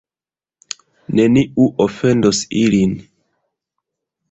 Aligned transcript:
Neniu 1.19 1.67
ofendos 1.87 2.41
ilin. 2.65 2.99